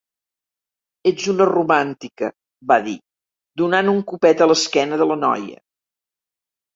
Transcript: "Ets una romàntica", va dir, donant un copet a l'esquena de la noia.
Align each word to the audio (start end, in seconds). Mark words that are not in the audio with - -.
"Ets 1.09 1.25
una 1.33 1.45
romàntica", 1.49 2.29
va 2.71 2.77
dir, 2.87 2.95
donant 3.63 3.91
un 3.91 3.99
copet 4.13 4.41
a 4.41 4.49
l'esquena 4.53 4.99
de 5.03 5.07
la 5.13 5.19
noia. 5.25 5.61